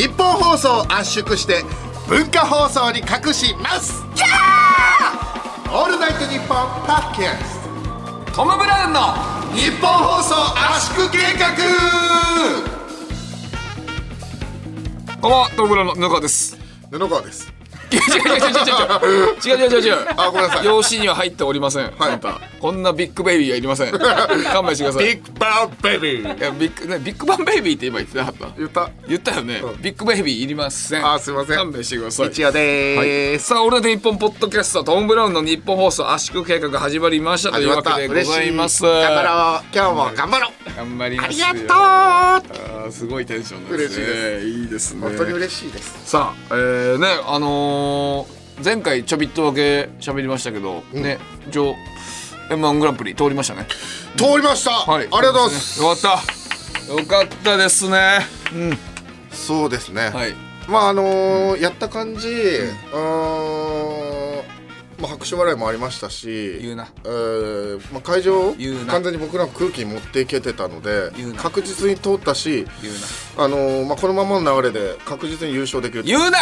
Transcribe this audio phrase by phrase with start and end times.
[0.00, 1.62] ニッポン放送を圧縮して
[2.08, 4.02] 文化放送に隠します。
[4.14, 5.76] キャー！
[5.78, 6.56] オールナイトニッポン
[6.86, 7.60] ポッドキャスト
[8.34, 9.00] トム・ブラウンの
[9.54, 10.34] ニッポン放送
[10.74, 11.50] 圧縮計画。
[15.20, 16.56] こんばんはトム・ブラウンの布川です。
[16.90, 17.49] 布川です
[17.92, 19.80] 違う違う違う違う違う違う。
[19.80, 20.64] 違う違う違うあごめんなさい。
[20.64, 22.20] 養子には入っておりません、はい。
[22.20, 22.40] た。
[22.60, 23.92] こんなビッグベイビーはいりません。
[23.92, 26.38] 勘弁してくださいビッグバンベイビー。
[26.38, 29.82] いやビッグねビッグバンベイビーって今言ってなかった言った言ったよね、うん。
[29.82, 31.06] ビッグベイビーいりません。
[31.06, 31.56] あすいません。
[31.56, 32.28] 勘弁してください。
[32.28, 38.82] みちおでーす、さあ、オールナイトニッポンポッドキャストトム・ブラウンのニッポン放送圧縮計画始まりましたというわけでございます。
[38.82, 39.64] 頑張ろう。
[39.74, 41.46] 今日も頑張ろう頑張りますよ。
[41.48, 43.76] ありがとうすごいテンションですね。
[43.76, 45.00] 嬉しいでいいですね。
[45.02, 51.76] 本当に嬉しいですさあ、えー、ね、あのー前回ちょびっとだけ喋りましたけど、ね、一応
[52.50, 53.66] M1 グランプリ通りましたね。
[54.16, 55.06] 通りました、はい。
[55.06, 56.92] ありがとうございますよかった。
[56.92, 58.18] よかったですね。
[58.52, 58.78] うん。
[59.30, 60.34] そうですね、はい。
[60.68, 63.89] まああのーやった感じ、うーん
[65.00, 66.88] まあ、拍手笑いもありましたし言うな。
[67.04, 68.92] えーまあ、会場言うな。
[68.92, 71.42] 完全に僕らの空気に持っていけてたので言うな。
[71.42, 72.94] 確実に通ったし、言う
[73.38, 73.44] な。
[73.44, 76.38] あのーまあ、このままの流れで確実に優勝できる言うな。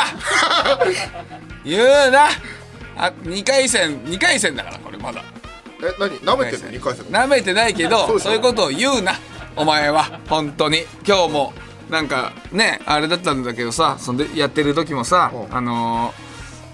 [1.65, 2.29] 言うな。
[3.01, 5.23] あ二回戦二回戦だからこれまだ。
[5.81, 6.25] え何？
[6.25, 7.13] なめてんの？2回戦。
[7.13, 9.15] なめてないけど そういうことを言うな。
[9.55, 10.85] お前は本当に。
[11.07, 11.53] 今日も
[11.89, 15.57] なんかねあれだったんだけどさそんでやってる時もさうん。
[15.57, 16.28] あのー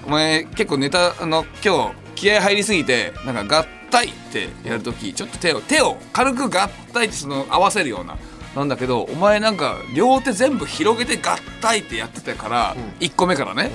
[0.06, 8.16] お前結構ネタあの今日気合入りすぎてなんか合体ってやる時ちょっと手を手を軽く合体ってその合わせるような
[8.54, 13.70] なんだけどお前なんか両手全部広げて合体ってやってたから、1個目からね、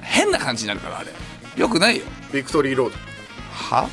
[0.00, 1.10] 変な感じになるからあれ。
[1.56, 2.04] よくないよ。
[2.32, 2.96] ビクトリーロード。
[3.52, 3.88] は？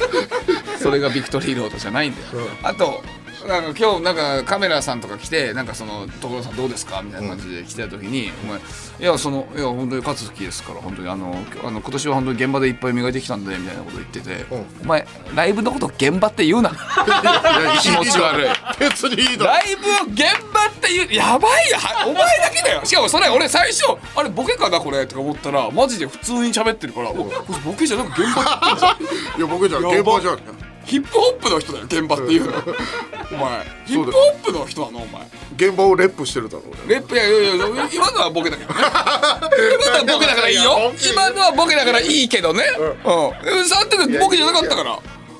[0.80, 3.04] それがビクトリーロードじゃないんだよ、あと
[3.48, 8.62] なんか今日なんかカメラさんとか来てなんかその「所さんどうですか?」みたいな感じで来てた時に「お前い
[9.04, 16.70] やそのいや本当に勝つ気ですから本当にあのあの今年は本当に現場でいっぱい磨いてきたんで」みたいなこと言ってて「うんお前ライブのこと現場って言うな。
[17.82, 19.50] 気持ち悪い」 別にいいだろ。
[19.52, 21.78] ライブを現場って言うやばいよ。
[21.78, 22.80] はお前だけだよ。
[22.84, 25.06] しかもそれ俺最初あれボケかなこれ。
[25.06, 29.38] とか思ったらマジで普通に喋ってるからおこれボケじゃなく現場って言ってんじゃん。
[29.38, 30.59] いや僕じゃやば現場じゃん
[30.90, 32.52] ヒップホップの人だよ現場っていうの。
[33.30, 33.64] お前。
[33.86, 35.22] ヒップホップの人なのお前。
[35.54, 38.80] 現場をレップしてるだろ俺レップいやいやいや今のはボケだけどね。
[38.80, 40.92] 今のはボケだからいいよ。
[41.12, 42.64] 今のはボケだからいいけどね。
[42.76, 43.68] うん。
[43.68, 44.98] 触ってるボケじゃなかったから。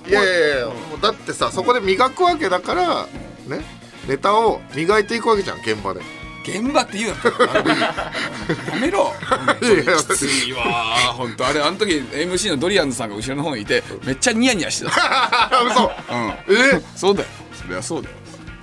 [0.09, 0.69] いやいやいや
[1.03, 3.07] だってさそこで磨くわけだから
[3.49, 3.65] ね。
[4.07, 6.01] ネタを磨いていくわけじゃん現場で
[6.43, 7.17] 現場って言うな。
[8.75, 9.13] やめろ。
[9.61, 10.65] きついわ。
[11.15, 15.51] 本当あれあの時 MC のドリアンズさんが後ろの方にいてめっちゃニヤニヤしてた。
[15.65, 15.85] 嘘。
[15.85, 16.29] うん。
[16.49, 16.83] え？
[16.97, 17.29] そうだよ。
[17.53, 18.15] そりゃそうだよ。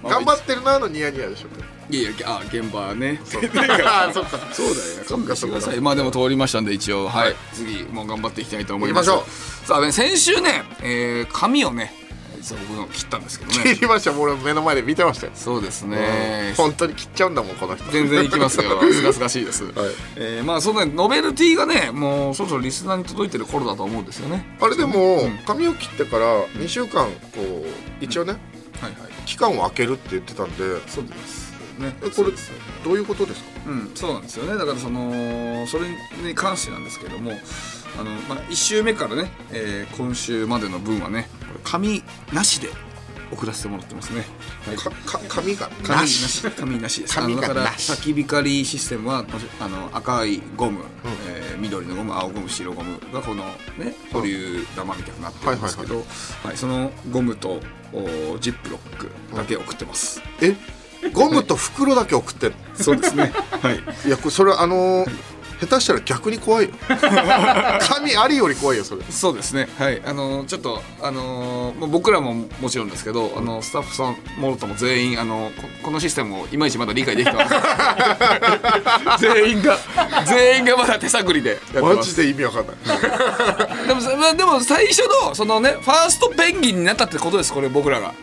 [0.04, 1.48] 頑張ってるなのニヤニヤでしょ。
[1.90, 3.22] いやいやあ現場ね。
[3.24, 3.42] そう。
[3.86, 7.08] あそうだよ勘弁してくださいまあでも通りましたんで一応。
[7.08, 9.10] はい、次もう頑張っていきたいと思います。
[9.10, 11.94] 行きまさあね先週ね、えー髪をね
[12.48, 13.76] 実は僕の切ったんですけどね。
[13.76, 14.12] 切りました。
[14.14, 15.34] もう俺目の前で見てましたよ。
[15.36, 16.54] そうですね。
[16.56, 17.92] 本当に切っちゃうんだもんこの人。
[17.92, 18.80] 全然いきますよ。
[18.94, 19.74] すがすがしいです、はい。
[20.16, 20.92] えーまあそのね。
[20.96, 24.46] ノベルティがねもうそろそろリスナーに届いてる頃だと思うんですよね。
[24.62, 25.38] あれでも、うん。
[25.46, 27.66] 髪を切ってから2週間こ
[28.02, 28.34] う一応ね、
[28.82, 29.12] はいはい。
[29.26, 30.58] 期間を空けるって言ってたんで。
[30.88, 31.94] そうですね。
[32.02, 32.32] えこれ
[32.84, 33.48] どういうことですか？
[33.68, 34.58] うん、そうなんですよね。
[34.58, 35.88] だからそのそれ
[36.24, 37.32] に関してなんですけども
[38.00, 41.28] あの、まあ、1週目からね、えー今週までの分はね
[41.64, 42.70] 紙なしで
[43.32, 44.24] 送らせてもらってますね、
[44.66, 44.78] はい。
[44.78, 46.50] かか髪が紙なし。
[46.52, 47.02] 紙なし。
[47.02, 47.16] です。
[47.16, 49.26] 紙がだからなし焚き光システムは
[49.60, 50.86] あの赤いゴム、
[51.30, 53.44] えー緑のゴム青ゴム白ゴムがこの
[53.78, 56.06] ね保留玉みたいになってるんですけど、
[56.44, 57.60] はいそのゴムと
[57.92, 60.56] おジップロックだけ送ってます、え？
[61.14, 62.58] ゴムと袋だけ送ってんの？
[62.76, 63.34] そうですね。
[63.62, 64.08] はい。
[64.08, 66.72] いやこれそれあのー下手したら逆に怖いよ。
[67.82, 69.02] 髪ありより怖いよそれ。
[69.10, 69.68] そうですね。
[69.78, 70.02] はい。
[70.06, 77.62] あのちょっとあのまあ僕らももちろんですけどあのスタッフさんもろとも全員あのここのシステムをいまいちまだ理解できてません。
[79.36, 79.78] 全員が
[80.26, 82.78] 全員がまだ手探りでやってマジで意味わかんない。
[83.88, 84.02] でも
[84.38, 88.14] でも最初のそのねファーストペンギンになったってことですこれ僕らが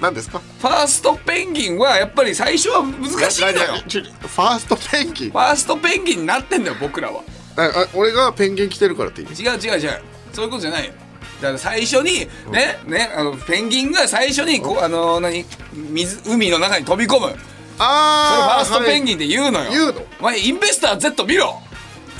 [0.00, 0.38] 何ですか？
[0.38, 5.30] ファーストペンギンはやっぱり最初は難しいんだよファーストペンギン。
[5.30, 7.22] ファーストペンギンになってんだよ僕らは。
[7.56, 9.42] ああ俺がペンギン来てるからって意味？
[9.42, 10.02] 違う違う違う。
[10.32, 10.86] そういうことじゃない。
[10.86, 10.92] よ
[11.40, 15.44] だから最初にね、ねあのペンギンが最初にこうあの何？
[15.72, 17.26] 水海の中に飛び込む。
[17.26, 17.38] それファ
[17.78, 20.02] あーストペンギンで言うのよ、言うの？
[20.20, 21.62] お前インベスター Z 見ろ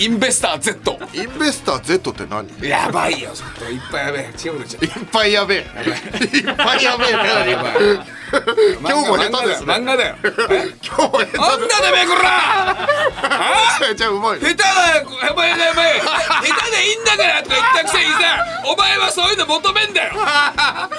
[0.00, 2.48] インベスター Z インベスター Z って何？
[2.58, 3.32] いやばいよ。
[3.34, 4.30] ちょっといっぱいやべえ。
[4.42, 5.58] 違うことゃったっぱいやべえ。
[5.58, 5.60] い。
[6.40, 7.10] っぱいやべえ。
[7.10, 7.18] や
[7.62, 7.74] ばい。
[8.80, 10.16] 今日も下手ですね漫画だよ。
[10.22, 10.38] 今日
[11.02, 12.86] も下手なんだてめえこらあ？
[13.94, 14.64] じゃあうまい下手だ
[15.00, 16.06] よお前お前お前下
[16.64, 18.18] 手でいいんだからとか言ったくせにさ
[18.72, 20.12] お前はそういうの求めんだよ。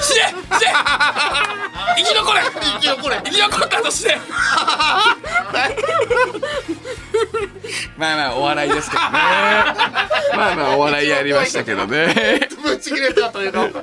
[0.01, 0.73] 死ね死ね。
[1.97, 2.41] 生き残れ。
[2.43, 3.21] 生き残れ。
[3.23, 4.19] 生き残ったとして
[7.97, 9.09] まあまあお笑いですけどね。
[9.11, 12.47] まあまあお笑いやりましたけどね。
[12.63, 13.73] ぶち切れたというの違う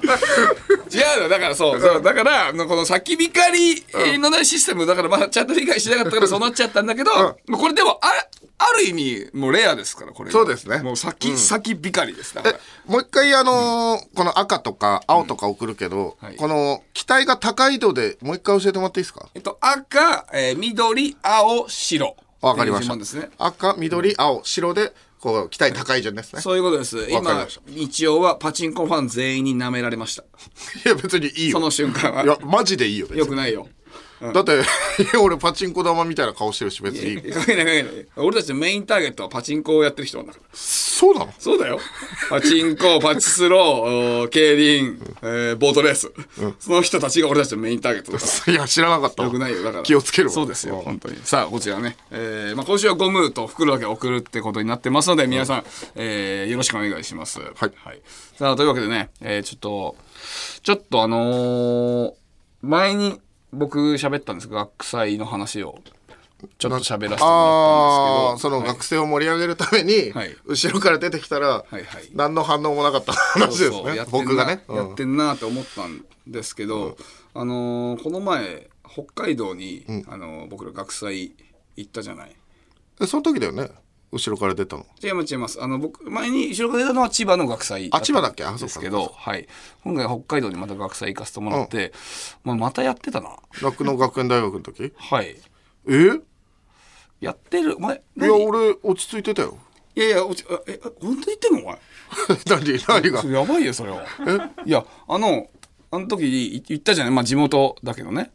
[1.22, 1.80] のだからそう。
[1.80, 3.84] そうだからこの先光
[4.18, 7.10] のねシステムだからまあちゃんと理解しなかったからそうなっちゃったんだけど、
[7.52, 8.08] これでもあ
[8.60, 10.30] ある意味もうレアですからこれ。
[10.30, 10.78] そうですね。
[10.78, 16.36] もう先、先光ですだかえらもう一回あのーこの赤とか青とか送るけど、はい。
[16.36, 19.26] この機体が高い度でもう一回教えてもらっていいですか？
[19.34, 22.96] えっと赤、えー緑青白わかりました。
[22.96, 23.30] ね。
[23.38, 27.08] 赤緑青白でこう機体高い順ですね、そういうことです。
[27.10, 30.22] 今日曜はパチンコファン全員に舐められました。
[30.22, 30.26] い
[30.88, 31.58] や別にいいよ。
[31.58, 32.22] その瞬間は。
[32.22, 33.66] いやマジでいいよよくないよ
[34.20, 34.62] だって
[35.20, 41.32] 俺パチンコ玉みたいな顔してるし別にいいい関係ない俺たちのメインターゲットはパチンコをやってる人なんだからそうなの？
[41.38, 41.78] そうだよ。
[42.28, 46.10] パチンコ、パチスロー、競輪、えーボートレース、
[46.58, 48.52] その人たちが俺たちのメインターゲットだから。
[48.54, 49.62] いや知らなかったわよくないよ。
[49.62, 49.82] だから。
[49.84, 51.18] 気をつけるわそうですよ、ん本当に。
[51.22, 51.96] さあ、こちらね。
[52.10, 57.38] えーまあ、今週はゴムと袋だけ送るってことになってますので、皆さん、えーよろしくお願いします。
[57.38, 57.72] はい
[58.36, 59.96] さあ、というわけでね、えーちょっと、
[60.64, 62.12] ちょっとあのー
[62.62, 63.20] 前に
[63.52, 65.78] 僕喋ったんですが、学祭の話を。
[66.58, 67.26] ちょっと喋らせてもらったんですけど。
[67.26, 70.36] ああその学生を盛り上げるために、はい。
[70.46, 71.84] 後ろから出てきたら、はいはい。
[72.14, 74.06] 何の反応もなかった話ですねそうそう。
[74.10, 74.76] 僕がね、うん。
[74.76, 76.96] やってんなって思ったんですけど、
[77.34, 81.32] あのーこの前北海道に、あのー僕ら学祭
[81.76, 82.36] 行ったじゃない。
[83.00, 83.70] でその時だよね
[84.10, 84.86] 後ろから出たの？
[85.02, 85.62] 違います違います。
[85.62, 88.44] あの僕前に後ろから出たのは千葉の学祭あ千葉だっけ？
[88.44, 89.46] あでそうかすけど、はい、
[89.84, 91.92] 今回北海道にまた学祭行かせてもらって、
[92.44, 93.36] まあ、またやってたな。
[93.62, 94.92] 酪農学園大学の時？
[94.96, 95.36] はい。
[95.88, 96.20] え？
[97.20, 97.76] やってる。
[97.76, 98.28] お前い何？
[98.28, 99.58] や俺落ち着いてたよ。
[99.94, 101.60] いやいやおちあえ本当に言ってんの？
[101.60, 101.78] お前。
[102.46, 102.78] 何？
[103.02, 103.38] 何が？
[103.40, 104.04] やばいよそれは。
[104.64, 105.48] いやあの
[105.90, 107.12] あの時に言ったじゃない？
[107.14, 108.30] まあ地元だけどね、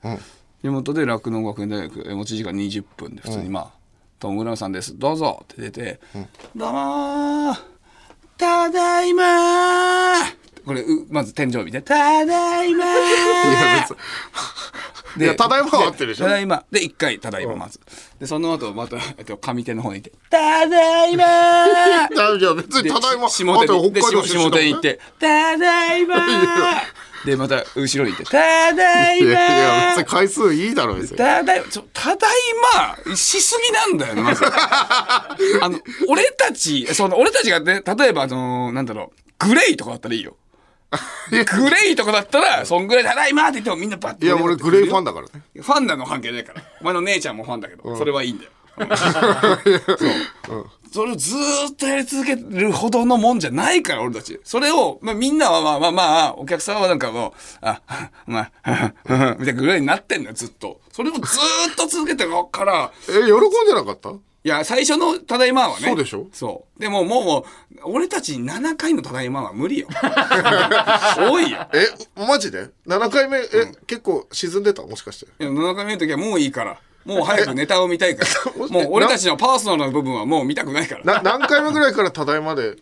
[0.63, 3.71] 地元で酪農学園大学え持ち時間20分で普通にまあ
[4.23, 4.97] 「トムグラムさんです。
[4.97, 5.99] どうぞ」って出て
[6.55, 7.59] 「どうもー。
[8.37, 10.35] ただいまー」
[10.65, 12.85] これうまず天井見て「ただいま
[15.17, 16.25] ー」いや別にいやただいまは合ってるでしょ。
[16.25, 16.63] ただいま。
[16.71, 17.79] で一回ただいままず
[18.19, 22.07] でその後また、えっと、上手の方に行って「ただいまー」
[22.39, 26.81] いや別にでただいまし下手にで下下手に行って「ただいまー」
[27.25, 29.95] でまた後ろに行って「ただいいまやいやー。
[29.95, 31.17] 別に回数いいだろ別」に。
[31.17, 32.33] ただいまちょただい
[33.07, 34.43] ましすぎなんだよねまず。
[34.49, 39.23] あの俺たちその俺たちがね例えばあのなんだろう。
[39.47, 40.35] グレイとかだったらいいよ
[41.29, 45.43] グレイとかだったらそんぐらい「ただいま」って言ってもみんなバッていや俺グレイファンだだからね。
[45.61, 46.61] ファンなの関係ないから。
[46.81, 48.51] お前の姉ちゃんもファンだけど、それはいいんだよ。
[50.47, 54.39] そう、それをずーっとやり続けるほどのもんじゃないから俺たち。
[54.43, 57.81] それを、まあ、みんなはまあまあまあお客さんはなんかもうあ
[58.25, 58.93] まあ
[59.39, 60.79] みたいなぐらいになってんだよずっと。
[60.91, 61.23] それをずー
[61.71, 64.09] っと続けてるからえ喜んでなかった？
[64.45, 65.87] いや最初の「ただいま」はね。
[65.87, 66.27] そうでしょ？
[66.33, 66.79] そう。
[66.79, 67.45] でもも
[67.75, 69.87] う俺たち7回の「ただいま」は無理よ。
[71.17, 71.65] 多いよ。
[71.73, 73.47] えマジで？7回目え、
[73.87, 74.83] 結構沈んでた？
[74.83, 75.43] もしかして。
[75.43, 76.77] いや7回目の時はもういいから。
[77.05, 78.51] もう早くネタを見たいから。
[78.67, 81.21] もう俺たちのパーソナルな部分はもう見たくないから。
[81.21, 82.75] な何回目ぐらいからただいまで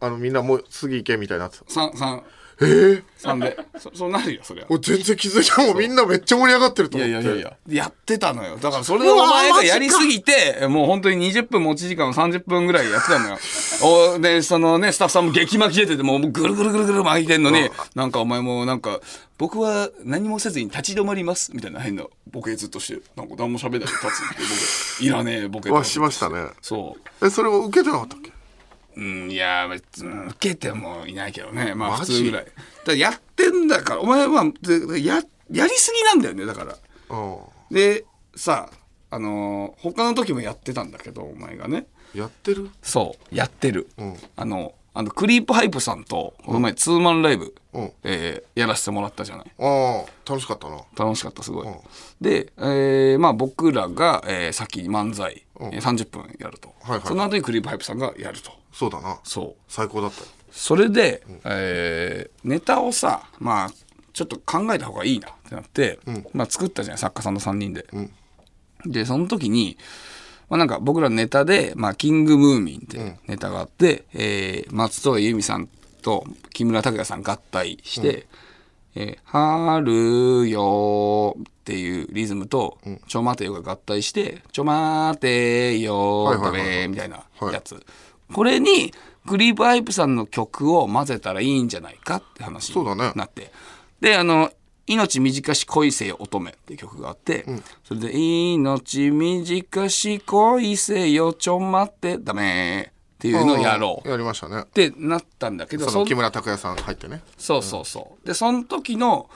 [0.00, 2.22] あのみんなもう次行けみたいになってた三三
[2.60, 3.56] えー、三で。
[3.78, 5.62] そ そうなるよそりゃ俺全然気づいた。
[5.62, 7.28] もうみんなめっちゃ盛り上がってるとい思って。
[7.28, 7.84] やいやいやいや。
[7.84, 8.56] やってたのよ。
[8.56, 13.38] だからそれをお前がやりすぎてもう本当に20分持ち時間を30分ぐらいやってたのよ。
[14.16, 19.00] おでそのねスタッフさんも激巻き出ててもうぐるぐるぐるぐる巻いてんのになんかお前もなんか
[19.36, 21.50] 僕は何もせずに立ち止まります。
[21.54, 23.80] みたいな変なボケずっとしてなんか何も喋らない。
[23.80, 24.42] で立つって
[25.00, 26.46] 僕いらねえボケとわしましたね。
[26.62, 27.26] そう。
[27.26, 28.33] えそれを受けてなかったっけ？
[28.96, 31.74] うん、いや、別に受けてもいないけどね。
[31.74, 32.46] まあ普通ぐらい。
[32.84, 36.76] だやってんだから、お前は、でや、やりすぎなんだよね、だから。
[37.10, 37.36] うん
[37.70, 38.04] で、
[38.36, 38.70] さ、
[39.10, 41.86] あのー他の時もやってたんだけど、お前がね。
[42.14, 42.70] やってる？
[42.82, 43.88] そう、やってる。
[44.00, 49.50] んあの、あの、クリープハイプさんと、この前ツーマンライブ、うんえーやらせてもらったじゃない。
[49.58, 51.74] ああ楽しかったな楽しかったすごい、ん
[52.20, 57.06] で、えーまあ僕らが、えー先に漫才、えー30分やると、はいはい。
[57.06, 58.52] その後にクリープハイプさんがやると。
[58.72, 59.18] そうだな。
[59.24, 59.62] そう。
[59.68, 60.26] 最高だったよ。
[60.50, 63.70] それで、えーネタをさまあ
[64.12, 65.98] ちょっと考えた方がいいなってなって、
[66.32, 67.86] まあ、作ったじゃない作家さんと3人で。
[68.86, 69.76] でその時に、
[70.48, 75.68] まあ、なんか僕らのネタで「まあ、キングムーミン」ってネタがあって、えー松任谷由実さん
[76.02, 78.26] と木村拓哉さん合体して、
[78.94, 87.84] えー春よっていうリズムと、ちょ待てよが合体して、ちょ待てよはいはいはいだべみたいなやつ。
[88.32, 88.92] これに、
[89.26, 93.08] クリープハイプさんの曲を混ぜたらいいんじゃないかって話そうだね。
[93.08, 93.50] になって。
[94.00, 94.50] で、あの、
[94.86, 97.46] 命短し恋せよ乙女っていう曲があって、
[97.84, 102.92] それで、命短し恋せよちょ待ってダメ
[103.24, 104.08] っていうのをやろう。
[104.08, 104.60] やりましたね。
[104.60, 107.22] ってなったんだけど、その木村拓哉さん入ってね。
[107.38, 108.26] そうそうそう。
[108.26, 109.30] で、その時の、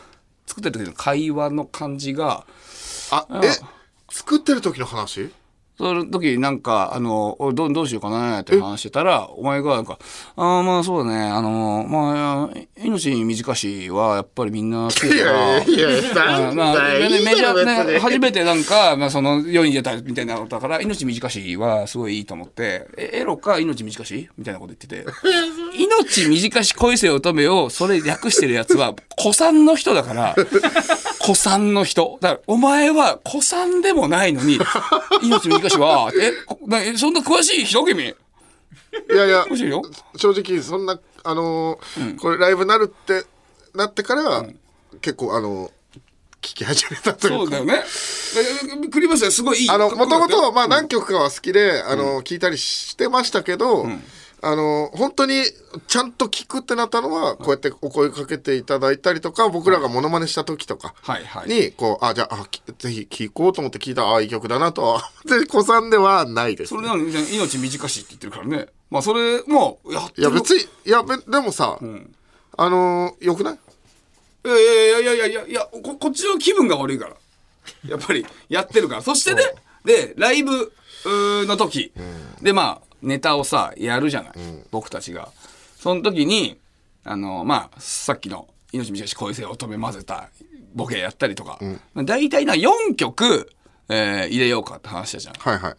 [0.47, 2.45] 作ってる時の会話の感じが、
[3.11, 3.51] あえ
[4.11, 5.31] 作ってる時の話？
[5.79, 9.99] その時になんか、あの、おどどうしようかなって話してたら、お前がなんか、
[10.35, 25.07] ああ、まあそうだね、あの、まあ、命短しはやっぱりみんな好きだから、いやまあまあ、ねメジャーね、初めてなんか、まあ、その世に出たみたいなことだから、命短しはすごいいいと思って、えエロか命短しみたいなこと言ってて、
[25.79, 30.35] 命短し恋せよ乙女をそれ略してるやつは、古参の人だから、
[31.29, 32.19] 古参の人。
[32.21, 34.59] だから、お前は古参でもないのに、
[35.23, 38.03] 命短しは、え、こなえそんな詳しい人君？
[38.03, 38.15] い
[39.15, 39.83] やいや詳しいよ。
[40.17, 43.25] 正直そんなあのーこれライブなるって
[43.75, 44.47] なってから、
[45.01, 45.71] 結構あの
[46.41, 47.39] 聞き始めたというか。
[47.39, 47.83] そうだよね。
[48.83, 49.71] でクリバスはすごいいい。
[49.71, 50.71] あのもともとまあうん。
[50.71, 53.87] 何曲かは好きで、あの聞いたりしてましたけど、
[54.41, 55.43] あの本当に
[55.89, 61.49] ちゃんと聞くってなったのはこうやってお声かけていただいたりとか僕らがモノマネした時とかはいはい。
[61.49, 68.69] にこうあじゃああきぜひ聴こうと思って聞いたああいい曲だなとは で子さんではないです、それなのに命短しって言ってるからね。
[68.91, 70.23] まあそれもやってる。
[70.23, 71.79] いや別にいやべでもさ、
[72.57, 73.59] あのよくない？
[74.45, 77.17] いやいやいやいやいやいやここっちの気分が悪いから。
[77.87, 79.03] やっぱりやってるから。
[79.03, 79.43] そしてね
[79.85, 80.73] でライブ
[81.05, 81.93] の時、
[82.41, 84.33] でまあネタをさやるじゃない、
[84.71, 85.29] 僕たちが。
[85.79, 86.59] その時に
[87.05, 90.29] あのまあさっきの「命短し恋せよ乙女混ぜた
[90.75, 91.59] ボケやったりとか、
[91.95, 93.51] まあ、大体な4曲、
[93.89, 95.35] えー入れようかって話したじゃん。
[95.37, 95.77] はいはい。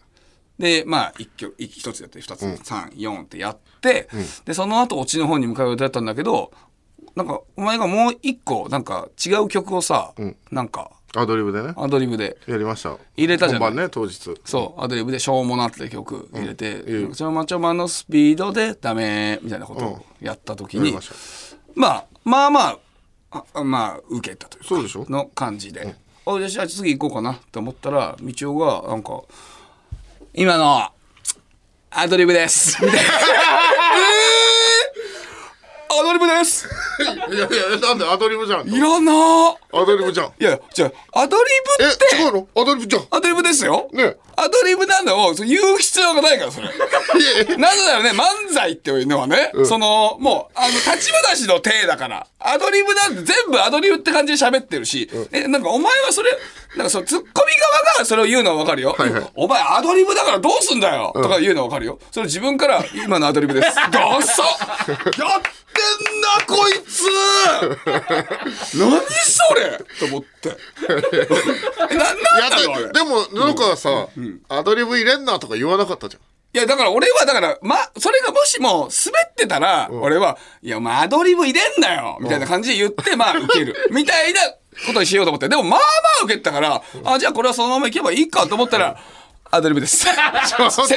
[0.60, 4.08] で、まあ、一曲、一一つやって、二つ、三、四ってやって、
[4.44, 6.52] で、その後、オチの方に向かう予定だったんだけど、
[7.14, 10.12] なんか、お前がもう一個、なんか、違う曲をさ、
[10.50, 11.74] なんか、アドリブでね。
[11.76, 12.96] アドリブで、やりました。
[13.16, 13.68] 入れたじゃない。
[13.68, 14.18] 本番ね当日。
[14.44, 16.28] そう、アドリブで、しょうもなって曲。
[16.32, 20.96] 入れて、うんちょまちょまのスピードでダメ、みたいなことをやった時に、
[21.74, 22.78] まあ、まあま
[23.32, 25.06] あ、あまあ、受けたというか、そうでしょ。
[25.08, 25.96] の感じで。
[26.26, 29.22] おじゃあ次行こうかなって思ったら、道夫が、なんか、
[30.34, 30.88] 今の、
[31.90, 32.78] アドリブです。
[32.84, 33.10] みたいな。
[35.90, 36.68] えー、アドリブです。
[37.00, 39.12] いやいやなんでアドリブじゃんいらな。
[39.12, 40.26] ーアドリブじゃん。
[40.38, 41.42] いや、じゃあ、アドリ
[41.78, 42.48] ブえって、違うの？
[42.54, 43.02] アドリブじゃん。
[43.10, 43.88] アドリブですよ。
[43.92, 44.16] ね。
[44.36, 46.68] アドリブなのをそう言う必要がないから、それ。
[46.68, 46.72] な
[47.74, 53.14] ぜならね、漫才っていうのはね、その、もう、あの、立ち話の体だから、アドリブなん。
[53.16, 56.30] て全部アドリブって感じで喋ってるし、え、なんかお前はそれ、
[56.76, 58.94] なんかその、ツッコミ側がそれを言うのはわかるよ。
[58.96, 61.98] はいはいお前アドリブだからどうすんだよ、とか言うのはわかるよ。
[62.10, 63.74] それ自分から、今のアドリブです。
[63.90, 67.04] ダッサやってんな、こいつ
[68.78, 70.56] 何それと思って。
[71.90, 74.08] え、な、なんだろうあれいやででもなんかさ、
[74.48, 76.22] アドリブ入れんなとか言わなかったじゃん
[76.52, 83.76] いや、だから俺は、だから、ま、それがもしも滑ってたら、俺は、いや、まあ、アドリブ入れんなよみたいな感じで言って、まあ、受ける。
[83.92, 84.40] みたいな
[84.86, 85.48] ことにしようと思って。
[85.48, 85.80] でも、まあまあ
[86.24, 88.98] 受けてたから、あ、じゃあこれはそのまま行けばいいかと思ったら、
[89.52, 90.06] アドリブです。
[90.06, 90.14] セン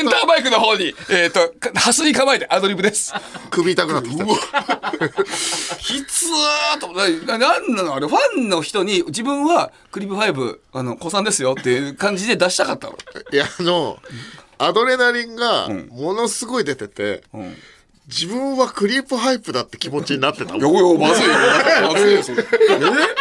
[0.10, 3.14] ターマイクの方に、えっ、と、かハスに構えてアドリブです。
[3.50, 4.26] 首痛くなってきた
[5.80, 7.96] きつーとななんなの？
[7.96, 12.98] あれ、ファンの人に、自分はクリープハイブ、あの、子さんですよっていう感じで出したかったの。
[13.32, 13.98] いやあの
[14.60, 17.56] アドレナリンがものすごい出てて、ん
[18.08, 21.32] 自分はクリープハイプだって気持ちになってたもんよよ、まずいよ。
[21.94, 22.44] まずいよ、それ。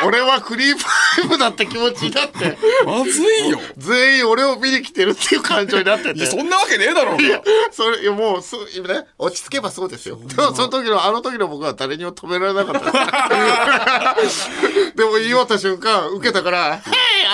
[0.04, 3.60] 俺はクリープハイプだって気持ちになってまずいよ。
[3.78, 7.16] 全員俺を見に来てるっていう感情になってていや、そんなわけねえだろ。
[7.16, 10.16] いや、それ、いやもう、そう、今ね、落ち着けばそうですよ。
[10.16, 14.16] でも、その時の、あの時の僕は誰にも止められなかった
[14.96, 16.82] でも、言い終わった瞬間、受けたから、へい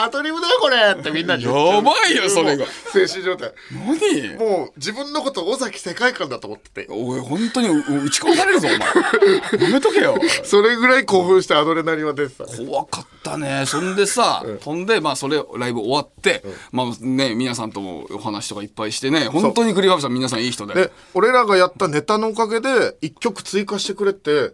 [0.03, 1.45] アドリブだよ、これってみんなに。
[1.45, 3.53] やばいよそれが精神状態。
[3.73, 4.35] 何？
[4.37, 6.87] もう、自分のこと尾崎世界観だと思ってて。
[6.91, 9.69] おい、本当にう打ち込まれるぞ、お前。
[9.69, 10.19] やめとけよ。
[10.43, 12.45] それぐらい興奮してアドレナリンは出てた。
[12.45, 13.65] 怖かったね。
[13.67, 16.43] そんでさ、飛んで、まあ、それ、ライブ終わって、
[16.73, 20.75] まあね、皆さんともお話とかいっぱいしてね、本当にクリバブさん皆さんいい人で。
[20.75, 24.53] で、俺らがやったネタのおかげで、一曲追加してくれて、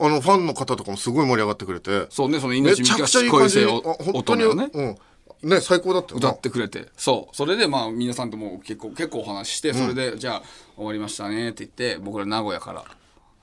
[0.00, 2.06] あの、ファンの方とかもすごい盛り上がってくれて。
[2.10, 3.60] そうね、そのめ命ちゃくちゃいい感じ。
[3.64, 4.70] あ恋せよ、本当に、ね。
[4.72, 4.96] うん。
[5.44, 6.88] ね、最高だった歌ってくれて。
[6.96, 7.36] そう。
[7.36, 10.42] それでまあ皆さんとも結構結構お話ししてそれで、じゃあ
[10.76, 12.84] 終わりましたねって言って僕ら名古屋から、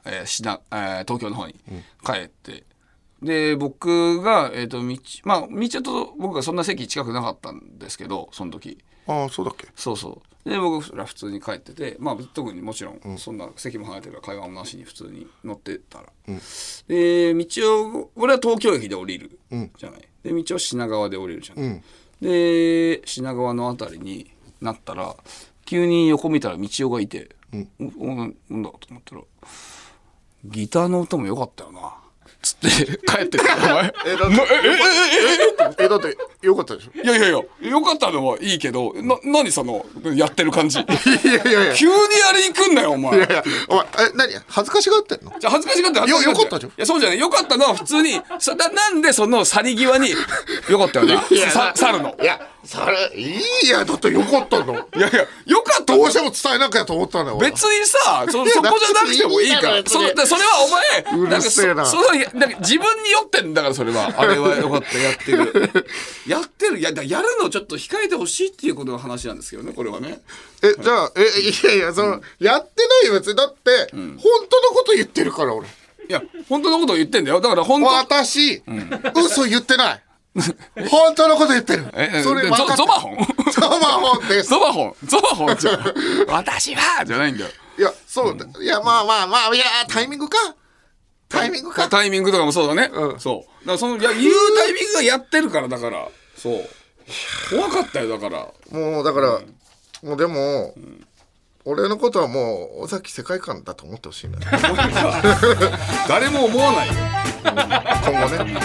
[0.05, 1.55] えーしなえー東京の方に
[2.03, 2.63] 帰って。
[3.22, 8.79] で僕が、えー、と道まあ道夫と僕がそんな席近くなかったんですけどその時
[9.12, 9.68] ああそうだっけ？
[9.75, 10.10] そうそ
[10.46, 10.50] う。
[10.50, 16.06] で僕ら普通に帰っててまあ特にもちろんそんな席も離れてるから会話もなしに普通に乗ってたら、
[16.88, 17.46] で道
[18.00, 19.38] を俺は東京駅で降りる
[19.77, 21.84] じゃない、で道を品川で降りるじゃない、ん。
[22.22, 25.15] で品川の辺りになったら
[25.65, 27.36] 急に横見たら道夫がいて、
[28.00, 29.22] おおなんだと思ったら
[30.46, 31.94] ギターの音も良かったよな。
[32.41, 32.68] つって
[33.06, 33.51] 帰ってくる。
[33.62, 33.94] お前。
[34.06, 37.02] えだってえだってよかったでしょ？
[37.02, 40.80] いやいやいや、よかったのはいいけど、な、何その、やってる感じ？
[40.82, 41.98] いやいやいや急にや
[42.36, 43.18] りに来んなよ、お前。
[43.18, 44.34] いやいやお前え何？
[44.48, 45.34] 恥ずかしがってんの？
[45.40, 47.20] じゃあ恥ずかしがって恥ずかしがってよよかったじゃんいや、そうじゃない。
[47.20, 50.10] よかったのは普通に、そななんでその去り際に、
[50.70, 51.22] よかったよ な。
[51.52, 52.16] さ、去るの。
[52.22, 59.78] いやそれいいやだってよかったのいやいや、よかったのどうしても伝えなきゃと思ったんだよ俺別にさ、そ、そこじゃなくてもいいから。
[59.78, 64.14] いいだろでそれはお前、うるせえなんかそそなんか自分に酔ってんだから、それは。
[64.16, 65.88] あれはよかった、やってる。
[66.32, 66.80] やってる。
[66.80, 70.22] いや、だやるのちょっと控えてほしいっていうことの話なんですけどね、これはね。
[70.64, 73.36] えじゃあえいやいやその、やってないよ別に。
[73.36, 74.10] だって、本
[74.50, 75.68] 当のこと言ってるから俺。
[75.68, 75.72] い
[76.14, 77.42] や、本当のことを言ってんだよ。
[77.42, 78.64] だから本当、私、
[79.16, 80.04] 嘘言ってない。
[80.90, 81.86] 本当のこと言ってる。
[81.94, 83.18] ええそれでゾゾバホン？
[83.52, 84.50] ゾバホンです。
[84.50, 84.96] ゾバホン？
[85.06, 85.56] ゾバホン？
[85.60, 85.94] じゃん。
[86.28, 87.50] 私はじゃないんだよ。
[87.78, 90.38] いやそうだ、いやまあまあまあいやタイミングか。
[91.28, 91.90] タイミングか。
[91.90, 92.90] タイミングとかもそうだね。
[92.94, 93.20] うん。
[93.20, 93.66] そう。
[93.66, 96.08] だからその、いや、言うタイミングがやってるから、だから。
[96.42, 96.70] そう。
[97.50, 98.48] 怖かったよ、だから。
[98.72, 99.42] もうだから、
[100.04, 100.74] もうでも、
[101.66, 104.44] 俺のことはもう尾崎世界観だと思ってほしいんだよ
[106.10, 106.94] 誰も思わないよ。
[107.44, 107.54] 今
[108.20, 108.60] 後ね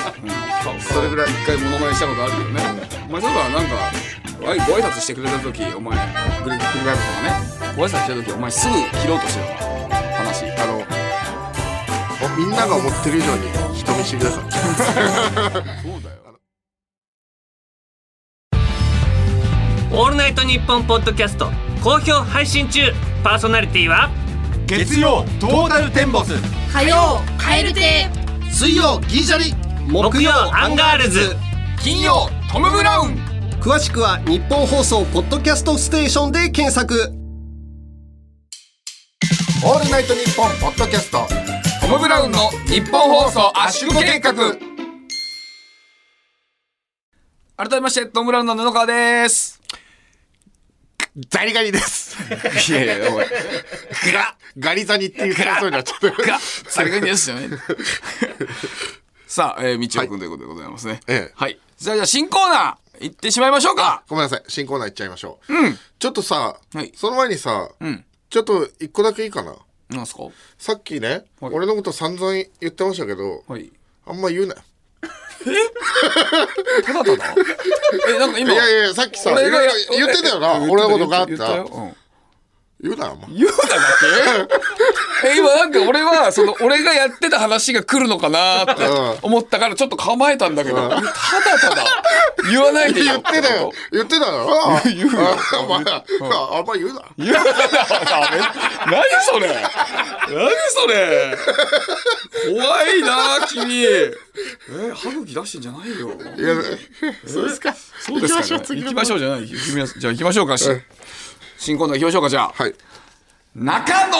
[0.80, 2.62] それぐらい一回モノマネしたことあるけどね。
[3.08, 3.92] お前そうだ、なんか、
[4.40, 5.98] ご挨拶してくれた時、お前、
[6.42, 9.76] グリグリガルとかね、ご挨拶した時、お前すぐ切ろうとしてたわ。
[10.16, 10.44] 話。
[10.50, 10.78] あの
[12.24, 14.42] おみんなが思ってる以上に人見知りだから
[15.82, 16.25] そうだよ。
[19.92, 21.48] オールナイトニッポンポッドキャスト
[21.82, 22.92] 好評配信中。
[23.22, 24.10] パーソナリティは？
[24.66, 26.32] 月曜トータルテンボス。
[26.72, 28.10] 火曜蛙亭。
[28.50, 29.54] 水曜ギリシャリ。
[29.86, 31.36] 木曜アンガールズ。
[31.80, 33.14] 金曜、トム・ブラウン。
[33.60, 37.12] 詳しくはニッポン放送ポッドキャストステーションで検索。
[39.64, 41.28] オールナイトニッポンポッドキャスト。
[41.80, 44.32] トム・ブラウンのニッポン放送圧縮計画
[47.56, 49.60] 改めまして、トム・ブラウンの布川です。
[51.30, 52.14] ザリガニです
[52.70, 53.26] いやいや、おい。
[54.12, 57.48] ガガリザニって言ってそうになっちゃったが、ザリガニですよね。
[59.26, 61.00] さあ、えー、道夫君ということでございますね。
[61.06, 61.58] ええはい。
[61.78, 64.02] じゃあ、じゃあ新コーナー、行ってしまいましょうか。
[64.08, 65.52] ごめんなさい新コーナー行っちゃいましょう、
[65.98, 69.56] ちょっとさ、はいその前にさ、んちょっと一個だけいいかな？
[69.88, 70.24] なんすか？
[70.58, 73.72] さっきね、はい俺のこと散々言ってましたけど、はい。
[74.06, 74.60] あんま言うなよ
[76.84, 77.34] ただただ？
[78.08, 80.54] え、なんか今、いやいやさっきさ俺がいろいろ言ってたよな。
[80.56, 81.70] え俺のことがあったよ。
[81.72, 81.96] うん
[82.82, 83.38] 言うなよお前。
[83.38, 83.64] 言うなだ
[84.44, 84.54] って
[85.32, 88.84] え、今なんか俺は、その、俺がやってた話が来るのかなって
[89.22, 91.00] 思ったからちょっと構えたんだけど、ただ
[91.58, 91.84] ただ
[92.50, 93.06] 言わないでよ。
[93.06, 93.72] 言ってたよ。
[93.92, 94.80] 言ってたよな。
[94.92, 95.18] 言うよ。
[95.62, 97.02] お前、あんま言うな。
[97.16, 98.38] 言うなダメ。
[98.92, 99.48] 何それ？
[99.48, 101.38] 何それ？
[102.52, 103.84] 怖いな君。
[103.84, 104.12] え
[104.94, 106.10] 歯茎出してんじゃないよ。
[106.36, 106.54] いや、
[107.26, 107.74] そうですか。
[108.00, 109.46] そうですか、ね、行きましょうじゃない？
[109.46, 110.68] じゃあ行きましょうかし
[111.58, 112.74] 新コーナー行きましょうかじゃあはい。
[113.54, 114.16] 中野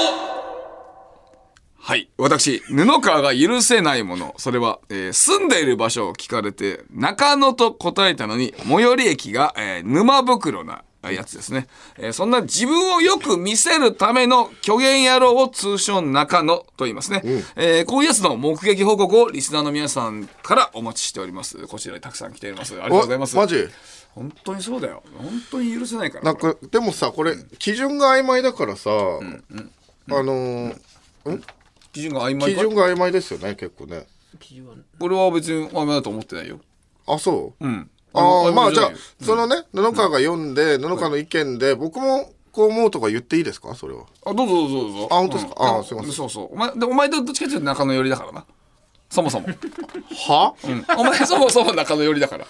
[1.79, 2.09] はい。
[2.19, 4.35] 私、布川が許せないもの。
[4.39, 11.69] それは、えー住んでいる場所を聞かれて、中野と答えたのに、最寄り駅が、えー沼袋なやつですね。
[11.97, 17.23] えーそんな自分をよく見せるための虚言野郎を通称中野と言いますね。
[17.55, 21.69] えーこういうやつの目撃報告をリスナーの皆さんからお待ちしております。
[21.69, 22.73] こちらにたくさん来ております。
[22.73, 23.37] ありがとうございます。
[23.37, 23.69] マジ？
[24.17, 25.03] 本当にそうだよ。
[25.19, 26.25] 本当に許せないから。
[26.25, 30.77] なんか、でもさ、これ、基準が曖昧だからさ、あのー、
[31.93, 32.61] 基準が曖昧か？
[32.61, 34.07] 基準が曖昧ですよね、結構ね。
[34.99, 36.61] これは別に曖昧だと思ってないよ。
[37.07, 37.65] あ、そう？
[37.65, 37.91] うん。
[38.15, 43.75] ああ、まあじゃあそのね、布川が読んで、布川の意見で、僕もこう思うとか言っていいですか？
[43.75, 44.05] それは。
[44.25, 45.09] あ、どうぞどうぞどうぞ。
[45.11, 45.55] あ本当ですか？
[45.59, 46.55] うんあすいませんそうそう。
[46.55, 48.47] お前、でお前とどっちかっていうと中野寄りだからな。
[49.11, 49.47] そもそも。
[50.29, 50.55] は？
[50.65, 50.85] うん。
[50.99, 52.47] お前そもそも中野寄りだから。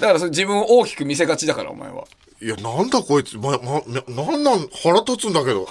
[0.00, 2.04] だからそれ自分を大きく見せがちだから、お前は。
[2.42, 5.68] いや、なんだこいつ、ま、ま、ななんなん、腹立つんだけど。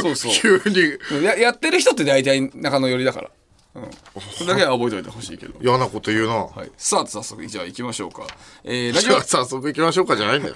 [0.00, 0.32] そうそう。
[0.34, 3.30] 急にややってる人って大体中野寄りだから。
[3.74, 3.90] うん。
[4.32, 5.54] それだけは覚えておいてほしいけど。
[5.60, 6.34] 嫌なこと言うな。
[6.46, 6.70] はい。
[6.78, 8.26] さあ、早速、じゃあ行きましょうか。
[8.64, 10.54] えー、 ラジオじゃあ、早速行きましょうかじゃないんだよ。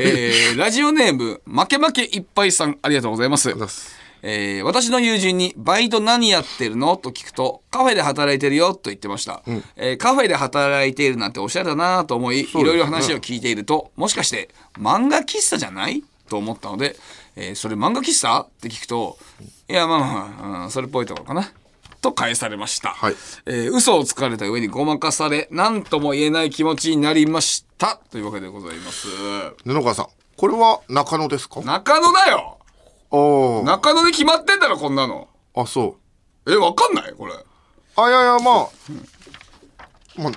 [0.00, 3.50] えー、ラジオネーム、負け負けいっぱいさん、ありがとうございます。
[4.22, 6.96] えー私の友人にバイト何やってるの？
[6.96, 9.42] と聞くとカフェで働いてるよと言ってました、
[9.76, 16.02] えーカフェで働いているなんておしゃれだなと思い、いろいろ話を聞いているともしかして漫画喫茶じゃない？
[16.28, 16.96] と思ったので、
[17.36, 18.40] えーそれ漫画喫茶？
[18.42, 19.18] って聞くと
[19.68, 21.50] いやまあまあ、うんそれっぽいところかな。
[22.02, 23.14] と返されました、はい。
[23.44, 28.00] えー嘘をつかれた上にごまかされ何とも言えない気持ちになりました。
[28.10, 29.08] というわけでございます。
[29.64, 30.06] 布川さん
[30.36, 31.60] これは中野ですか？
[31.60, 32.56] 中野だよ
[33.12, 35.28] あ中野で決まってんだろこんなの。
[35.54, 35.96] ああそ
[36.46, 36.52] う。
[36.52, 37.12] えわかんない？
[37.12, 37.32] これ。
[37.96, 38.68] あいやいやまあ、
[40.16, 40.32] まあ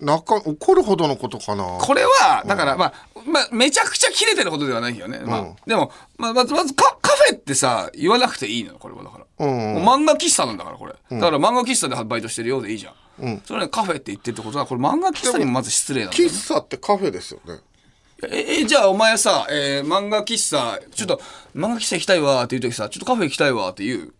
[0.00, 1.64] 中怒るほどのことかな。
[1.80, 2.92] これはだから、まあ、
[3.26, 12.90] まあめちゃくちゃ切れてることではないよね、まあうんでも、まあ、まずまずカカフェってさ言わなくていいのよこれはだから、うんもう漫画喫茶なんだからこれ、だから漫画喫茶でバイトしてるようでいいじゃ
[13.24, 16.30] ん、それねカフェって言ってるってことはこれ漫画喫茶にもまず失礼なんだよね。
[16.30, 17.60] 喫茶ってカフェですよね
[18.22, 21.20] ええじゃあお前さ、えー漫画喫茶ちょっと
[21.54, 24.14] 漫画喫茶行きたいわって言う時さちょっとカフェ行きたいわって言う？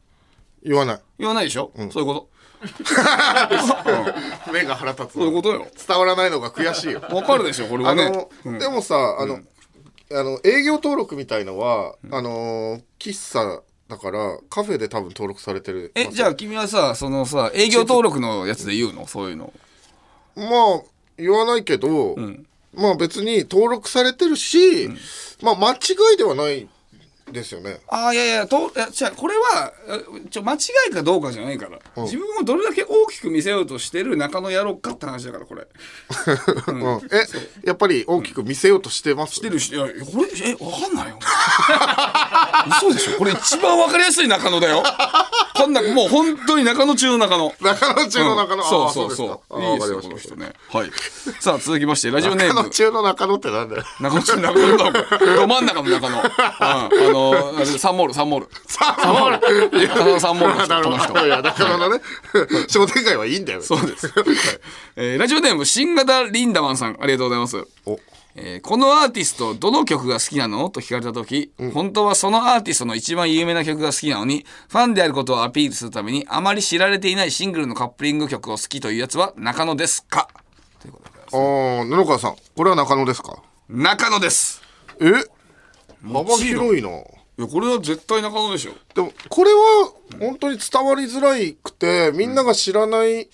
[0.65, 1.01] 言わない。
[1.19, 2.29] 言わないでしょ、そういうこと？
[4.53, 5.67] 目が腹立つそういうことよ。
[5.87, 7.03] 伝わらないのが悔しいよ。
[7.11, 8.11] わかるでしょこれあはね。
[8.45, 9.41] の、でもさあの、
[10.13, 15.93] あの営業登録みたいのは、あの喫茶だからカフェで多分登録されてる。
[15.95, 19.07] えじゃあ君はさそのさ営業登録のやつで言うの？
[19.07, 19.53] そういうの。
[20.37, 20.83] まあ
[21.19, 22.17] 言わないけど、
[22.77, 24.89] まあ別に登録されてるし、
[25.43, 25.77] まあ間違
[26.15, 26.69] いではない
[27.31, 27.81] ですよね。
[27.89, 30.57] ああいやいやとじゃあこれはえちょ間違
[30.91, 35.67] いかどうかじゃないから、自分をどれだけ大きく見せようとしてる中野野郎かって話だからこれ。
[36.69, 37.01] うん。
[37.11, 39.95] えやっぱり大きく見せようとしてます、してるしいやこれ
[40.49, 41.19] えわかんないよ。
[42.79, 43.19] 嘘でしょ？
[43.19, 44.83] これ一番わかりやすい中野だよ。
[45.57, 47.55] こんなもう本当に中野中の中野。
[47.61, 48.69] 中野中の中野、うん。
[48.69, 50.53] そうそうそういいですよこの人ね。
[50.71, 50.91] はい。
[51.41, 52.55] さあ続きましてラジオネーム。
[52.55, 53.85] 中野中の中野ってなんだよ。
[54.01, 54.93] 中野中中野だ
[55.37, 58.49] ど真ん中の中野、うん、あのサンモールサンモール。
[58.67, 59.79] サンモール。
[59.79, 62.03] いやサンモールの人 なるこのいや中野のね。
[62.69, 63.63] 商店街はいいんだよ。
[63.63, 64.25] そうです、はい。
[64.97, 67.57] えーラジオネーム新型リンダマンさんありがとうございます。
[67.87, 67.99] お。
[68.37, 70.69] えーこのアーティストどの曲が好きなの？
[70.69, 80.29] と聞かれた時、本当はそのアーティストの一番有名な曲が好きなのにファンであることをアピールするためにあまり知られていないシングルのカップリング曲を好きというやつは中野ですか？
[80.81, 82.37] ということでああ布川さん。
[82.57, 83.37] これは中野ですか？
[83.69, 84.63] 中野です。
[85.01, 85.13] え？
[86.13, 88.73] 幅広いないやこれは絶対中野でしょ。
[88.95, 93.29] でもこれは本当に伝わりづらいくてみんなが知らない、え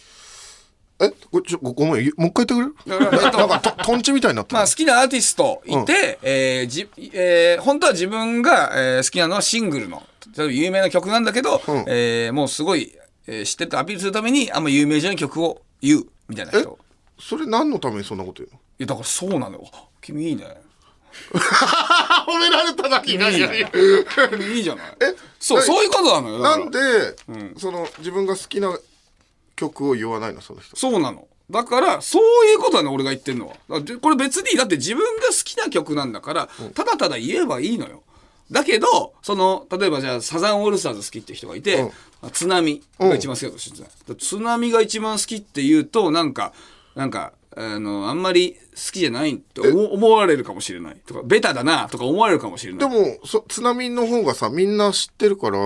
[1.31, 3.11] ごちょごごめんもう一回言ってくれる？
[3.11, 10.03] なんかととんちみたいになってる、まあ好きなアーティストいて、えーじえー本当は自分が、えー好きなのはシングルの
[10.37, 16.79] 例えば有名な曲なんだけど、えーもうすごい、えー知ってるとアピールするためにあんま有名じゃない曲を言うみたいな人。
[17.19, 18.57] それ何のためにそんなこと言うの？
[18.57, 19.71] いやだからそうなのよ。
[20.01, 20.45] 君いいね。
[20.47, 20.55] あ
[22.27, 23.61] 褒められただけがいやい
[24.57, 24.97] いいじゃない。
[25.01, 25.07] え？
[25.07, 26.79] なそうそういうことなのよなんで、
[27.59, 28.79] その自分が好きな
[29.57, 30.77] 曲を言わないのその人。
[30.77, 31.27] そうなの。
[31.51, 33.81] だからそういうことなの俺が言ってるのは。
[34.01, 38.03] これ別にだって自分が好きな曲なんだから、ただただ言えばいいのよ。
[38.51, 41.91] だけどその例えばじゃあサザンオールスターズ好きって人がいて、
[42.33, 46.53] 津波が一番好きだとして、津波が一番好きって言うとなんか
[46.95, 52.91] なんかあのあんまり好きじゃないって思思われるかもしれないとかベタだなとか思われるかもしれない。
[52.91, 55.59] でもそ津波の方がさみんな知ってるから、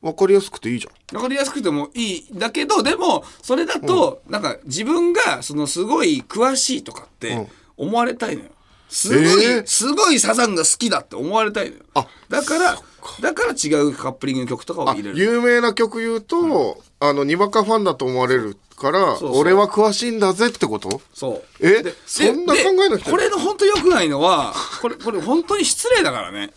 [0.00, 1.16] 分かりやすくていいじゃん。
[1.16, 7.46] わかりやすくてもいいだけどでもそれだと、なんか自分がそのすごい詳しいとかって
[7.76, 8.50] 思われたいのよ。
[8.88, 9.66] すごい、えー？
[9.66, 11.82] すごいサザンが好きだって思われたいのよ。
[11.94, 12.78] あだから
[13.20, 15.18] だから違うカップリングの曲とかをあ入れる。
[15.18, 21.00] 有名な曲言うと、あのにわかファンだと思われるから俺は詳しいんだぜってこと？
[21.12, 21.66] そう。
[21.66, 21.82] え？
[21.82, 23.04] でそんな考えなくて。
[23.04, 26.50] でこれの本当良くないのはこれこれ本当に失礼だからね。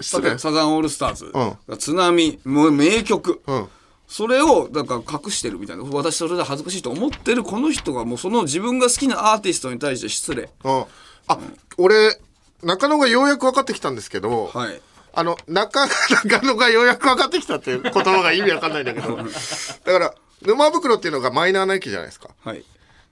[0.00, 0.38] 失礼？
[0.38, 1.32] サザンオールスターズ、
[1.68, 3.42] う津波もう名曲。
[3.46, 3.68] うん。
[4.06, 5.84] それをだから隠してるみたいな。
[5.84, 10.48] 私それで恥ずかしいと思ってるこの人がもうその自分が好きなアーティストに対して失礼。
[10.64, 10.84] うん。
[11.26, 11.38] あ、
[11.76, 12.18] 俺
[12.62, 14.80] 中野がようやく分かってきたんですけど、はい。
[15.12, 15.86] あの中
[16.24, 19.16] 中野がようやく分かってきたっていう言葉が意味わかんないんだけど。
[19.18, 22.30] だから沼袋っていうのがマイナーな駅じゃないですか。
[22.44, 22.64] はい。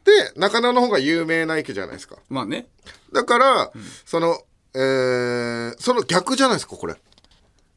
[0.04, 2.16] で中野の方が有名な駅じゃないですか。
[2.28, 2.66] まあね。
[3.12, 3.72] だから、
[4.04, 4.38] その
[4.74, 6.94] えー、その逆じゃないですかこれ。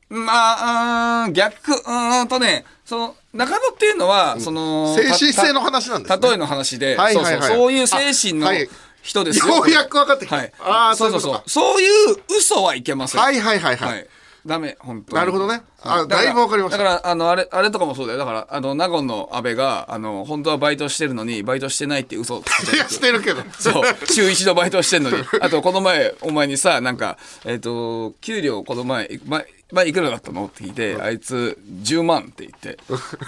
[0.09, 6.19] まあ、うーん逆、うーんとね、その、中野っていうのは、その、精神性の話なんですね。
[6.19, 7.33] た例えの話で、はいはいはい。
[7.33, 8.69] そうそう、そういう精神のあはい。
[9.01, 9.55] 人ですよ。
[9.55, 10.35] ようやく分かってきた。
[10.35, 10.53] はい。
[10.59, 11.49] あーそうそうそうそう。
[11.49, 13.21] そういう嘘はいけません。
[13.21, 14.07] はいはいはいはい、はい。
[14.45, 15.15] ダメ、本当に。
[15.15, 16.77] なるほどねあだいぶわかりました。
[16.77, 18.19] だからあのあれあれとかもそうだよ。
[18.19, 23.41] だからあの納言の安倍があの本当はバイトしてるのにバイトしてないって嘘をついていやしてるけど。
[23.57, 23.83] そう。
[24.11, 25.17] 週一度バイトしてんのに。
[25.41, 32.77] あとこの前お前にさなんかえっ、と給料この前前前いくらだったのって聞いて、あいつ10万って言って。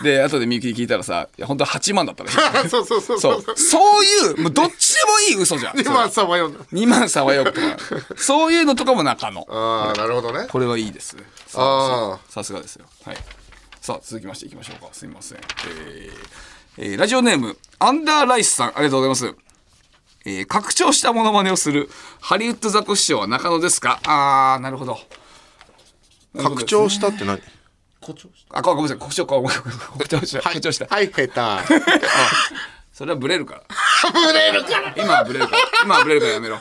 [0.01, 2.33] で後でみゆきに聞いたらさいや本当は8万だったらし
[2.65, 2.69] い。
[2.69, 3.53] そうそうそうそそう。
[3.53, 5.77] うそういうもうどっちでもいい嘘じゃん。
[5.79, 6.53] 今さまよん。
[6.53, 7.77] だ2万さわよくとか。
[8.17, 10.47] そういうのとかも中野ああなるほどね。
[10.49, 11.23] これはいいですね。
[11.53, 12.85] あさすがですよ。
[13.05, 13.17] はい。
[13.81, 14.89] さあ続きましていきましょうか。
[14.93, 15.37] すみません。
[15.37, 16.11] えー
[16.77, 19.35] えーラジオネームアンダーライスさんありがとうございます。
[20.25, 23.99] えー拡張したモノマネをするハリウッドザコシショウは中野ですか？
[24.05, 24.97] あーなるほど。
[26.37, 27.41] 拡張したって何？
[28.49, 28.97] あごめんなさい。
[28.99, 29.63] 拡張ごめんなさい
[29.97, 30.41] 拡張した。
[30.49, 30.85] 拡張した。
[30.87, 31.73] はい下手
[33.01, 33.63] それはブレるから。
[34.13, 34.93] ブレるから。
[34.95, 35.57] 今はブレるから。
[35.83, 36.59] 今はブレるからやめろ。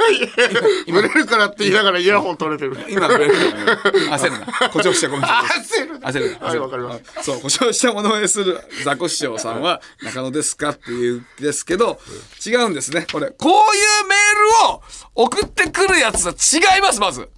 [0.86, 2.90] ブレるからって言いながらイヤホン取れてる。
[2.90, 3.76] 今はブレるからやめろ。
[4.16, 4.46] 焦るな。
[4.46, 5.28] 誇張してごめんな。
[5.28, 7.02] さい焦る焦るはいわかります。
[7.18, 12.00] すそう故障したものまねするザコ師匠さんは中野ですかっていうですけど
[12.46, 13.06] 違うんですね。
[13.12, 14.18] これこういうメー
[14.66, 14.82] ルを
[15.26, 17.28] 送ってくるやつは違いますまず。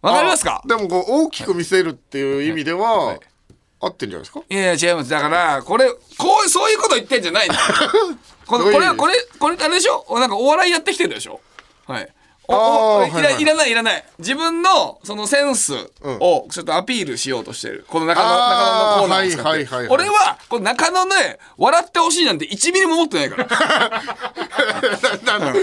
[0.00, 0.62] わかりますか？
[0.64, 3.18] あでもこう大きく見せるっていう意味では
[3.82, 4.40] 合ってんじゃないですか？
[4.48, 5.10] いやいや違います。
[5.10, 5.98] だからこれこ
[6.46, 7.60] うそういうこと言ってんじゃないんだよ
[8.46, 10.06] このこれはこれこれあれでしょ？
[10.18, 11.40] なんかお笑いやってきてるでしょ？
[11.86, 12.08] はい
[12.48, 13.42] おおいらはいはい。
[13.42, 17.84] いらないいらない自分のそのセンスをちょっとアピールしようとしてる。
[17.88, 19.86] この中野中野のコーナーを使って、はいはいはい。
[19.88, 23.48] はい俺はこの中野ね笑ってほしいなんて1ミリも思ってないから。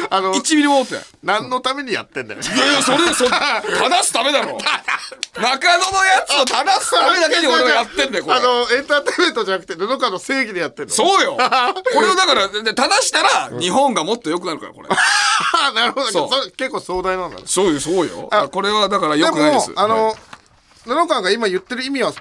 [0.10, 1.04] あの1ミリも思ってない。
[1.24, 2.42] 何のためにやってんだよ。
[2.42, 4.58] いやいやそれそ正すためだろ。
[5.36, 8.38] 中野のやつを正すためだけに俺はやってんだよこれ。
[8.38, 10.94] あのエンターテインメントじゃなくて布川の正義でやってんの？
[10.94, 11.38] そうよ。
[11.94, 14.90] これをだからで正したら日本がもっと良くなるからこれ。
[14.90, 16.12] あなるほど。
[16.12, 16.30] そう。
[16.30, 17.44] それ結構壮大なんだね。
[17.46, 18.30] そうよそうよ。
[18.32, 19.72] あこれはだからで良くないです。
[19.72, 20.16] もあの、はい
[20.86, 22.14] 布川が今言ってる意味は、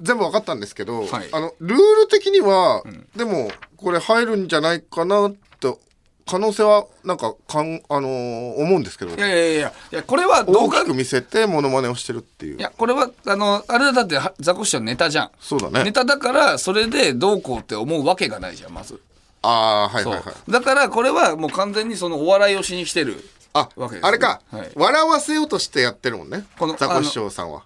[0.00, 1.28] 全部分かったんですけど、はい。
[1.30, 2.82] あのルール的には、
[3.14, 5.30] でもこれ入るんじゃないかな
[5.60, 5.78] と
[6.26, 9.14] 可能性はなんかかん、あのー思うんですけど。
[9.14, 12.58] いやいやいやいやこれはどうか大きく見せてモノマネをしてるっていう。
[12.58, 15.30] いやこれはあのあれだってはザコシショウのネタじゃん。
[15.38, 15.84] そうだね。
[15.84, 19.00] ネタだからそれでどうこうって思うわけがないじゃんまず。
[19.42, 20.50] ああはいはいはい。
[20.50, 23.22] だからこれはもう完全にそのお笑いをしに来てる
[23.58, 23.98] あね。
[24.02, 24.70] あれか、はい。
[24.74, 26.44] 笑わせようとしてやってるもんね。
[26.58, 27.64] このザコシショウさんは。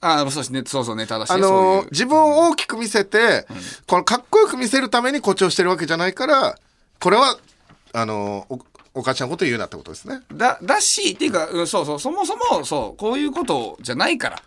[0.00, 0.62] あそうですね。
[0.64, 1.62] そうそうネタだしあねそういう。
[1.78, 3.46] のー自分を大きく見せて、
[3.86, 6.56] このかっこよく見せるために誇張してるわけじゃないから
[7.00, 7.36] これは
[7.92, 10.20] あのーおおかしなこと言うなってことですね。
[10.32, 12.00] だだしっていうか、うんそうそう。
[12.00, 14.42] そもそもそうこういうことじゃないから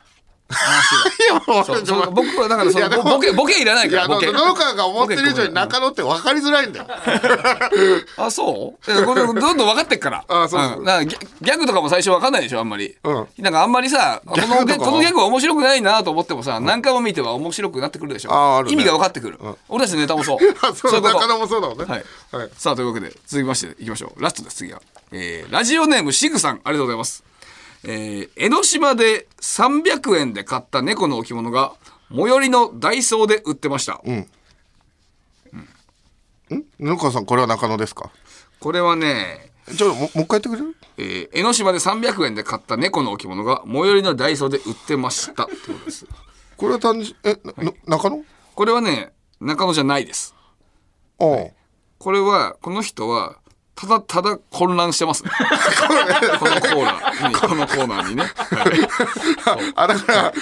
[0.51, 4.31] 話は いやもうそうそう僕はだからそのボケボケいらないからボケ。
[4.31, 6.87] が思ってる以上に中野って分かりづらいんだよ。
[8.17, 9.05] あそう？
[9.05, 10.23] これどんどん分かってっから。
[10.27, 10.61] あそう
[11.41, 13.27] ギャグとかも最初分かんないでしょあんまり、うん。
[13.39, 18.63] なんかあんまりさこのこのギャグは面白くないなと思ってもさ、何回も見ては面白くなってくるでしょ。
[18.63, 18.71] ね。
[18.71, 20.37] 意味が分かってくる、俺たちのネタもそう。
[20.61, 21.13] あそういうこと。
[21.19, 21.85] 中野もそうだもんね。
[21.85, 22.49] はい、はい。
[22.57, 24.21] さあというわけで続きましていきましょう。
[24.21, 26.61] ラストです次は、えーラジオネームシグさん。
[26.63, 27.23] ありがとうございます
[27.83, 31.73] えー江ノ島で300円で買った猫の置物が
[32.09, 34.01] 最寄りのダイソーで売ってました、
[36.79, 38.11] 野川さん、これは中野ですか？
[38.59, 40.75] これはねちょ、ももう一回言ってくれる？
[40.97, 45.43] えー江ノ島で300円で買った猫の置物が最寄りのダイソーで売ってました。
[45.43, 46.05] ってことです。
[46.57, 48.23] これは単純、え、なの中野？
[48.53, 50.35] これはね中野じゃないです。
[51.19, 51.47] ああ。
[51.97, 53.37] これはこの人は
[53.75, 55.31] ただただ混乱してますね。
[56.39, 57.29] このコーナー。
[57.29, 59.73] にこのコーナーにね、はい。
[59.75, 60.33] あ、だから、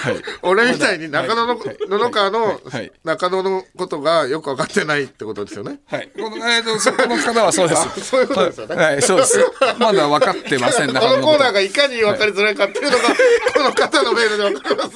[0.42, 2.92] 俺みたいに中野の、野川のはい。
[3.04, 5.80] 中野のことがよく分かってないってことですよね。
[5.86, 8.00] はい、この、えーと、そこの方はそうです。
[8.00, 8.76] そういうことですよね。
[8.76, 9.38] はい、そうです。
[9.78, 10.88] まだ分かってません。
[10.92, 13.04] こ中野のことのコーナーがいかに分かりづらいかっていうのが、
[13.54, 14.90] この方のメールで分かります。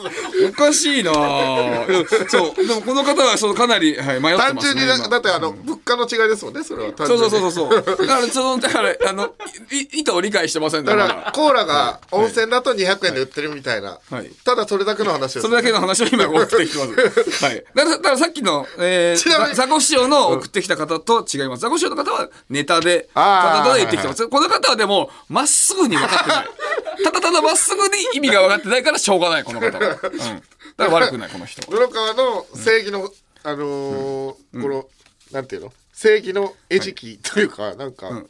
[0.49, 5.07] おかしいなそう、でもこの方は、そのかなり、はい、迷って単純にな、ますね。
[5.07, 5.09] 今。
[5.09, 6.92] だってあの、物価の違いですもんね、それは。
[6.92, 7.85] 単そう純にそうそう。
[7.85, 8.61] そうそう。
[8.61, 9.35] だから、その、だから、あの、
[9.70, 13.99] いい意図を理解してませんだだから、コーラが温泉だと200円で売ってるみたいな。
[14.11, 15.42] はいただそれだけの話です。
[15.42, 16.85] それだけの話を今送ってきてま
[17.33, 17.40] す。
[17.44, 17.64] はい。
[17.75, 21.62] だから、だからさっきの、えちなみにー、ザコ師匠の送ってきた方と違います。
[21.62, 24.29] ザコ師匠の方はネタで、あーただただ言ってきてます。
[24.29, 26.49] この方はでも、まっすぐに分かってない。
[27.05, 29.85] ただただまっすぐに意味が分かってないからしょうがない、この方は。
[29.85, 29.88] うん。
[29.88, 30.42] だか
[30.77, 31.66] ら悪くない、この人は。
[31.88, 33.11] 布川の正義の、
[33.44, 34.87] あのーこの、
[35.33, 35.73] なんていうの？
[35.94, 38.24] 正義の餌食というか、なんか、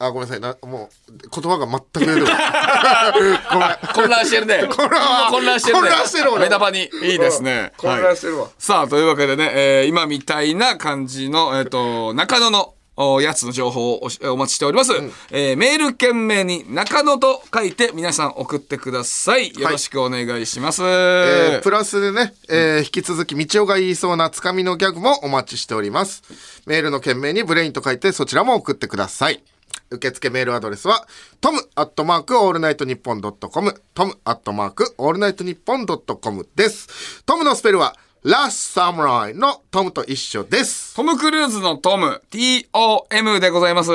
[0.00, 3.42] あ、ごめんなさい、なもう、言葉が全く出てこない。
[3.52, 3.76] ごめん。
[3.94, 4.66] 混乱してるね。
[4.74, 5.80] 混乱混乱してるね。
[5.80, 6.90] 混乱してる俺メタバに。
[7.02, 7.72] いいですね。
[7.76, 12.74] 混乱してるわはいさあ、というわけでね、えー今みたいな感じの、えっ、と、中野のお
[13.22, 14.92] やつの情報をお待ちしております、
[15.30, 26.22] えーメール件名に中野と書いて皆さん送ってくださいよろしくお願いします、えープラスでね、えー引き続き道夫が言いそうなつかみのギャグもお待ちしております。
[26.66, 29.42] メールの件名にブレインと書いてそちらも送ってください。
[29.90, 31.06] 受付メールアドレスは、
[31.40, 37.22] トムアットマークオールナイトニッポンドットコム、トムアットマークオールナイトニッポンドットコムです。
[37.24, 40.94] トムのスペルは、ラスサムライのトムと一緒です。
[40.94, 43.90] トム・クルーズのトム TOM でございます。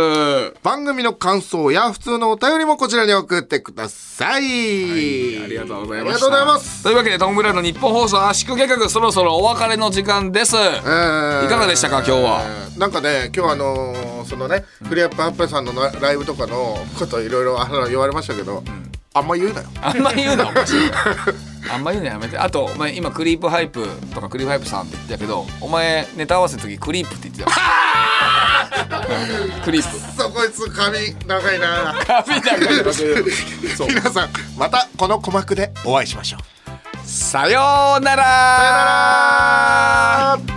[0.64, 4.44] 番組の感想や普通のお便りもこちらに送ってください。
[5.44, 6.26] ありがとうございました。
[6.26, 6.84] ありがとうございます。
[6.84, 11.46] というわけでトム・ブラウンの日本放送圧縮計画そろそろお別れの時間です、えー。
[11.46, 12.42] いかがでしたか今日は？
[12.78, 18.62] なんかね今日あのーそのねクリアップアップさんのなライブとかのこといろいろ言われましたけど、
[19.14, 19.70] あんま言うなよ。
[19.82, 20.52] あんま言うな
[21.72, 22.38] あんま言うのやめて。
[22.38, 27.50] あとお前今クリープハイプとかクリープハイプさんって言ってたけどお前ネタ合わせの時クリープって言ってた。
[27.50, 27.54] う
[29.60, 29.90] んクリープ。
[30.22, 31.96] そうこいつ髪長いな。
[32.06, 33.04] 髪長いのそ
[33.86, 33.88] う。
[33.88, 36.42] 皆さんまたこの鼓膜でお会いしましょう。
[37.08, 38.24] さようなら。
[38.24, 38.28] さ
[40.38, 40.57] よなら